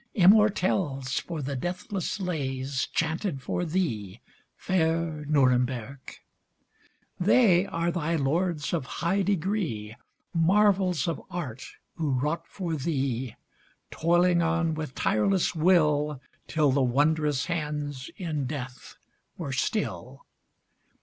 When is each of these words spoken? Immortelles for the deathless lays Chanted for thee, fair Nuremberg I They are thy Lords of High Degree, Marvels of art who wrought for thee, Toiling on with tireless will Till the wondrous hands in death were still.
Immortelles 0.15 1.19
for 1.21 1.43
the 1.43 1.55
deathless 1.55 2.19
lays 2.19 2.87
Chanted 2.87 3.39
for 3.39 3.63
thee, 3.63 4.19
fair 4.55 5.25
Nuremberg 5.27 5.99
I 6.09 6.15
They 7.23 7.65
are 7.67 7.91
thy 7.91 8.15
Lords 8.15 8.73
of 8.73 8.87
High 9.03 9.21
Degree, 9.21 9.95
Marvels 10.33 11.07
of 11.07 11.21
art 11.29 11.73
who 11.97 12.13
wrought 12.13 12.47
for 12.47 12.73
thee, 12.75 13.35
Toiling 13.91 14.41
on 14.41 14.73
with 14.73 14.95
tireless 14.95 15.53
will 15.53 16.19
Till 16.47 16.71
the 16.71 16.81
wondrous 16.81 17.45
hands 17.45 18.09
in 18.17 18.47
death 18.47 18.95
were 19.37 19.53
still. 19.53 20.25